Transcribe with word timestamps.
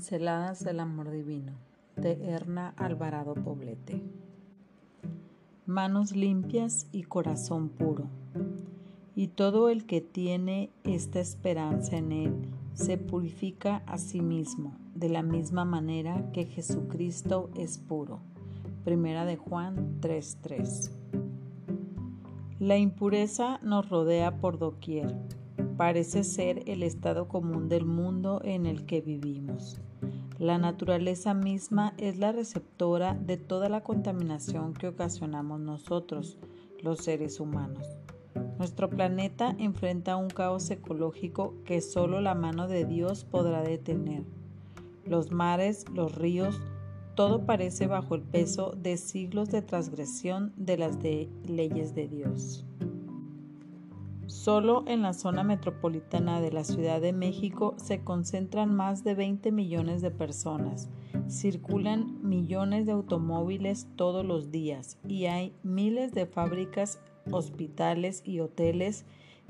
Pinceladas 0.00 0.64
del 0.64 0.80
Amor 0.80 1.10
Divino 1.10 1.52
de 1.94 2.30
Erna 2.30 2.72
Alvarado 2.78 3.34
Poblete. 3.34 4.02
Manos 5.66 6.16
limpias 6.16 6.88
y 6.90 7.02
corazón 7.02 7.68
puro. 7.68 8.06
Y 9.14 9.28
todo 9.28 9.68
el 9.68 9.84
que 9.84 10.00
tiene 10.00 10.70
esta 10.84 11.20
esperanza 11.20 11.98
en 11.98 12.12
Él 12.12 12.32
se 12.72 12.96
purifica 12.96 13.82
a 13.84 13.98
sí 13.98 14.22
mismo, 14.22 14.74
de 14.94 15.10
la 15.10 15.22
misma 15.22 15.66
manera 15.66 16.30
que 16.32 16.46
Jesucristo 16.46 17.50
es 17.54 17.76
puro. 17.76 18.20
Primera 18.84 19.26
de 19.26 19.36
Juan 19.36 20.00
3:3. 20.00 20.92
La 22.58 22.78
impureza 22.78 23.60
nos 23.62 23.90
rodea 23.90 24.38
por 24.38 24.58
doquier 24.58 25.14
parece 25.80 26.24
ser 26.24 26.62
el 26.66 26.82
estado 26.82 27.26
común 27.26 27.70
del 27.70 27.86
mundo 27.86 28.42
en 28.44 28.66
el 28.66 28.84
que 28.84 29.00
vivimos. 29.00 29.80
La 30.38 30.58
naturaleza 30.58 31.32
misma 31.32 31.94
es 31.96 32.18
la 32.18 32.32
receptora 32.32 33.14
de 33.14 33.38
toda 33.38 33.70
la 33.70 33.82
contaminación 33.82 34.74
que 34.74 34.88
ocasionamos 34.88 35.58
nosotros, 35.58 36.36
los 36.82 36.98
seres 36.98 37.40
humanos. 37.40 37.96
Nuestro 38.58 38.90
planeta 38.90 39.56
enfrenta 39.58 40.16
un 40.16 40.28
caos 40.28 40.70
ecológico 40.70 41.54
que 41.64 41.80
solo 41.80 42.20
la 42.20 42.34
mano 42.34 42.68
de 42.68 42.84
Dios 42.84 43.24
podrá 43.24 43.62
detener. 43.62 44.24
Los 45.06 45.30
mares, 45.30 45.86
los 45.94 46.14
ríos, 46.14 46.60
todo 47.14 47.46
parece 47.46 47.86
bajo 47.86 48.16
el 48.16 48.22
peso 48.22 48.72
de 48.76 48.98
siglos 48.98 49.48
de 49.48 49.62
transgresión 49.62 50.52
de 50.58 50.76
las 50.76 50.98
leyes 51.02 51.94
de 51.94 52.06
Dios. 52.06 52.66
Solo 54.42 54.84
en 54.86 55.02
la 55.02 55.12
zona 55.12 55.42
metropolitana 55.42 56.40
de 56.40 56.50
la 56.50 56.64
Ciudad 56.64 57.02
de 57.02 57.12
México 57.12 57.74
se 57.76 58.02
concentran 58.02 58.74
más 58.74 59.04
de 59.04 59.14
20 59.14 59.52
millones 59.52 60.00
de 60.00 60.10
personas. 60.10 60.88
Circulan 61.28 62.26
millones 62.26 62.86
de 62.86 62.92
automóviles 62.92 63.86
todos 63.96 64.24
los 64.24 64.50
días 64.50 64.96
y 65.06 65.26
hay 65.26 65.52
miles 65.62 66.12
de 66.12 66.24
fábricas, 66.24 67.02
hospitales 67.30 68.22
y 68.24 68.40
hoteles 68.40 69.04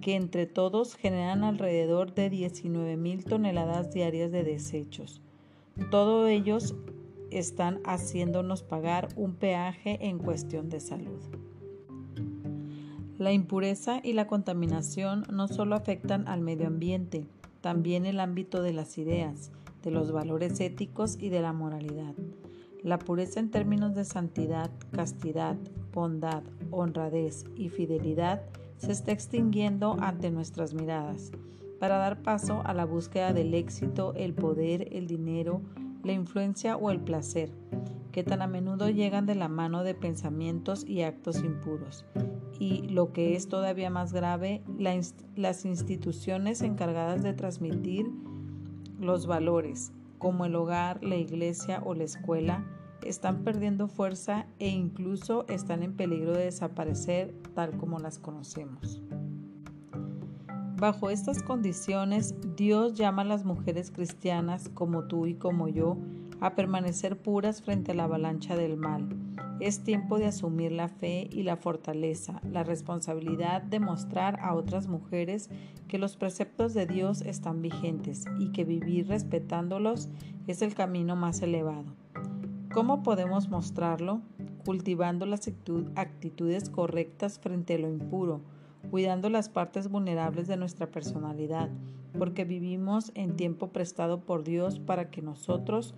que 0.00 0.14
entre 0.14 0.46
todos 0.46 0.94
generan 0.94 1.42
alrededor 1.42 2.14
de 2.14 2.30
19 2.30 2.96
mil 2.96 3.24
toneladas 3.24 3.92
diarias 3.92 4.30
de 4.30 4.44
desechos. 4.44 5.20
Todos 5.90 6.28
ellos 6.28 6.76
están 7.32 7.80
haciéndonos 7.86 8.62
pagar 8.62 9.08
un 9.16 9.34
peaje 9.34 9.98
en 10.06 10.18
cuestión 10.18 10.70
de 10.70 10.78
salud. 10.78 11.20
La 13.18 13.32
impureza 13.32 14.00
y 14.02 14.12
la 14.12 14.26
contaminación 14.26 15.24
no 15.32 15.48
solo 15.48 15.74
afectan 15.74 16.28
al 16.28 16.42
medio 16.42 16.66
ambiente, 16.66 17.26
también 17.62 18.04
el 18.04 18.20
ámbito 18.20 18.60
de 18.60 18.74
las 18.74 18.98
ideas, 18.98 19.52
de 19.82 19.90
los 19.90 20.12
valores 20.12 20.60
éticos 20.60 21.16
y 21.18 21.30
de 21.30 21.40
la 21.40 21.54
moralidad. 21.54 22.14
La 22.82 22.98
pureza 22.98 23.40
en 23.40 23.50
términos 23.50 23.94
de 23.94 24.04
santidad, 24.04 24.70
castidad, 24.92 25.56
bondad, 25.94 26.42
honradez 26.70 27.44
y 27.56 27.70
fidelidad 27.70 28.42
se 28.76 28.92
está 28.92 29.12
extinguiendo 29.12 29.96
ante 29.98 30.30
nuestras 30.30 30.74
miradas, 30.74 31.32
para 31.80 31.96
dar 31.96 32.20
paso 32.20 32.60
a 32.66 32.74
la 32.74 32.84
búsqueda 32.84 33.32
del 33.32 33.54
éxito, 33.54 34.12
el 34.14 34.34
poder, 34.34 34.88
el 34.92 35.06
dinero, 35.06 35.62
la 36.04 36.12
influencia 36.12 36.76
o 36.76 36.90
el 36.90 37.00
placer, 37.00 37.50
que 38.12 38.22
tan 38.22 38.42
a 38.42 38.46
menudo 38.46 38.90
llegan 38.90 39.24
de 39.24 39.34
la 39.34 39.48
mano 39.48 39.84
de 39.84 39.94
pensamientos 39.94 40.84
y 40.86 41.02
actos 41.02 41.42
impuros, 41.42 42.04
y, 42.58 42.88
lo 42.88 43.12
que 43.12 43.36
es 43.36 43.48
todavía 43.48 43.90
más 43.90 44.12
grave, 44.12 44.62
las 45.36 45.64
instituciones 45.64 46.62
encargadas 46.62 47.22
de 47.22 47.32
transmitir 47.32 48.10
los 48.98 49.26
valores, 49.26 49.92
como 50.18 50.44
el 50.44 50.54
hogar, 50.54 51.02
la 51.04 51.16
iglesia 51.16 51.82
o 51.84 51.94
la 51.94 52.04
escuela, 52.04 52.64
están 53.02 53.44
perdiendo 53.44 53.88
fuerza 53.88 54.46
e 54.58 54.68
incluso 54.68 55.46
están 55.48 55.82
en 55.82 55.94
peligro 55.94 56.32
de 56.32 56.44
desaparecer 56.44 57.34
tal 57.54 57.76
como 57.76 57.98
las 57.98 58.18
conocemos. 58.18 59.00
Bajo 60.78 61.08
estas 61.08 61.42
condiciones, 61.42 62.34
Dios 62.56 62.94
llama 62.94 63.22
a 63.22 63.26
las 63.26 63.44
mujeres 63.44 63.90
cristianas 63.90 64.68
como 64.68 65.04
tú 65.04 65.26
y 65.26 65.34
como 65.34 65.68
yo 65.68 65.96
a 66.40 66.54
permanecer 66.54 67.16
puras 67.16 67.62
frente 67.62 67.92
a 67.92 67.94
la 67.94 68.04
avalancha 68.04 68.56
del 68.56 68.76
mal 68.76 69.08
es 69.60 69.82
tiempo 69.82 70.18
de 70.18 70.26
asumir 70.26 70.72
la 70.72 70.88
fe 70.88 71.28
y 71.32 71.42
la 71.42 71.56
fortaleza, 71.56 72.40
la 72.50 72.62
responsabilidad 72.62 73.62
de 73.62 73.80
mostrar 73.80 74.38
a 74.40 74.54
otras 74.54 74.86
mujeres 74.86 75.48
que 75.88 75.98
los 75.98 76.16
preceptos 76.16 76.74
de 76.74 76.86
Dios 76.86 77.22
están 77.22 77.62
vigentes 77.62 78.26
y 78.38 78.52
que 78.52 78.64
vivir 78.64 79.08
respetándolos 79.08 80.08
es 80.46 80.60
el 80.60 80.74
camino 80.74 81.16
más 81.16 81.40
elevado. 81.40 81.86
¿Cómo 82.72 83.02
podemos 83.02 83.48
mostrarlo? 83.48 84.20
Cultivando 84.64 85.24
las 85.24 85.48
actitudes 85.94 86.68
correctas 86.68 87.38
frente 87.38 87.76
a 87.76 87.78
lo 87.78 87.88
impuro, 87.88 88.42
cuidando 88.90 89.30
las 89.30 89.48
partes 89.48 89.88
vulnerables 89.88 90.46
de 90.46 90.56
nuestra 90.56 90.86
personalidad, 90.86 91.68
porque 92.18 92.44
vivimos 92.44 93.12
en 93.14 93.36
tiempo 93.36 93.68
prestado 93.68 94.20
por 94.20 94.44
Dios 94.44 94.78
para 94.78 95.10
que 95.10 95.22
nosotros 95.22 95.94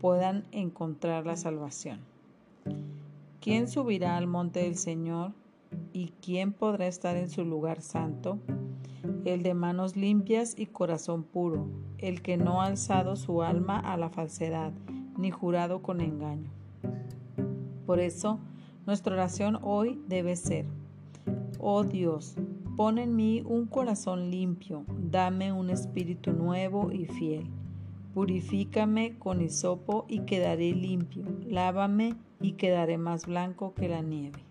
puedan 0.00 0.44
encontrar 0.52 1.26
la 1.26 1.36
salvación. 1.36 2.00
¿Quién 3.40 3.68
subirá 3.68 4.16
al 4.16 4.26
monte 4.26 4.60
del 4.60 4.76
Señor? 4.76 5.32
¿Y 5.92 6.12
quién 6.20 6.52
podrá 6.52 6.86
estar 6.86 7.16
en 7.16 7.28
su 7.28 7.44
lugar 7.44 7.80
santo? 7.80 8.38
El 9.24 9.42
de 9.42 9.54
manos 9.54 9.96
limpias 9.96 10.54
y 10.56 10.66
corazón 10.66 11.24
puro, 11.24 11.68
el 11.98 12.22
que 12.22 12.36
no 12.36 12.62
ha 12.62 12.66
alzado 12.66 13.16
su 13.16 13.42
alma 13.42 13.78
a 13.78 13.96
la 13.96 14.10
falsedad, 14.10 14.72
ni 15.16 15.30
jurado 15.30 15.82
con 15.82 16.00
engaño. 16.00 16.50
Por 17.86 18.00
eso, 18.00 18.38
nuestra 18.86 19.14
oración 19.14 19.58
hoy 19.62 20.00
debe 20.08 20.36
ser, 20.36 20.66
Oh 21.64 21.84
Dios, 21.84 22.34
pon 22.76 22.98
en 22.98 23.14
mí 23.14 23.40
un 23.46 23.66
corazón 23.66 24.32
limpio, 24.32 24.84
dame 24.98 25.52
un 25.52 25.70
espíritu 25.70 26.32
nuevo 26.32 26.90
y 26.90 27.04
fiel. 27.04 27.46
Purifícame 28.14 29.16
con 29.16 29.40
hisopo 29.40 30.04
y 30.08 30.22
quedaré 30.22 30.72
limpio, 30.72 31.24
lávame 31.46 32.16
y 32.40 32.54
quedaré 32.54 32.98
más 32.98 33.26
blanco 33.26 33.74
que 33.74 33.88
la 33.88 34.02
nieve. 34.02 34.44